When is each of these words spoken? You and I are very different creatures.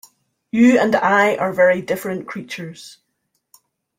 You 0.49 0.79
and 0.79 0.95
I 0.95 1.35
are 1.35 1.53
very 1.53 1.79
different 1.83 2.27
creatures. 2.27 2.97